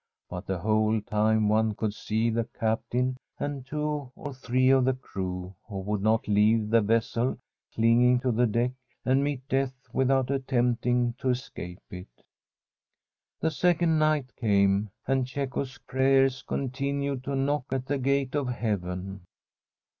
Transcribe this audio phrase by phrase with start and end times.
[0.31, 4.95] But the whole time one could see the captain and two or three of the
[4.95, 7.37] crew, who would not leave the vessel,
[7.75, 8.71] cling to the deck
[9.05, 12.07] and meet death without attempting to escape it
[13.41, 19.21] The second night came, and Cecco's pra]rers continued to knock at the gate of heaven.